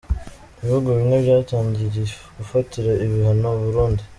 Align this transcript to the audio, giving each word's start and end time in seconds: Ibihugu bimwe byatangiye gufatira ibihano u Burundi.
Ibihugu 0.61 0.87
bimwe 0.97 1.17
byatangiye 1.25 2.01
gufatira 2.37 2.91
ibihano 3.05 3.47
u 3.57 3.61
Burundi. 3.65 4.03